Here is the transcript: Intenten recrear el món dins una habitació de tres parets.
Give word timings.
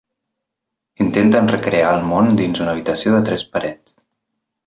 Intenten 1.05 1.51
recrear 1.55 1.91
el 1.97 2.01
món 2.13 2.33
dins 2.41 2.63
una 2.65 2.73
habitació 2.77 3.13
de 3.17 3.23
tres 3.31 3.47
parets. 3.55 3.97